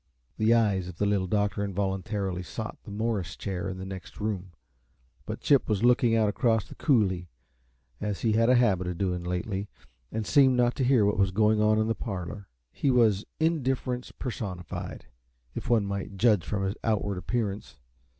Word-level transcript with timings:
The 0.37 0.55
eyes 0.55 0.87
of 0.87 0.97
the 0.97 1.05
Little 1.05 1.27
Doctor 1.27 1.63
involuntarily 1.63 2.41
sought 2.41 2.75
the 2.85 2.89
Morris 2.89 3.35
chair 3.35 3.69
in 3.69 3.77
the 3.77 3.85
next 3.85 4.19
room; 4.19 4.53
but 5.27 5.41
Chip 5.41 5.69
was 5.69 5.83
looking 5.83 6.15
out 6.15 6.27
across 6.27 6.67
the 6.67 6.73
coulee, 6.73 7.29
as 7.99 8.21
he 8.21 8.31
had 8.31 8.49
a 8.49 8.55
habit 8.55 8.87
of 8.87 8.97
doing 8.97 9.23
lately, 9.23 9.67
and 10.11 10.25
seemed 10.25 10.57
not 10.57 10.73
to 10.77 10.83
hear 10.83 11.05
what 11.05 11.19
was 11.19 11.29
going 11.29 11.61
on 11.61 11.77
in 11.77 11.85
the 11.87 11.93
parlor. 11.93 12.47
He 12.71 12.89
was 12.89 13.25
indifference 13.39 14.11
personified, 14.11 15.05
if 15.53 15.69
one 15.69 15.85
might 15.85 16.17
judge 16.17 16.43
from 16.47 16.63
his 16.63 16.73
outward 16.83 17.19
appearance. 17.19 17.77